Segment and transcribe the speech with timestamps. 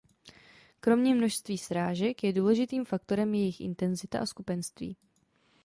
[0.79, 4.97] Kromě množství srážek je důležitým faktorem jejich intenzita a skupenství.